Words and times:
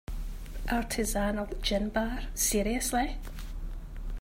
Artisanal 0.67 1.53
gin 1.61 1.89
bar, 1.93 2.23
seriously?! 2.33 3.17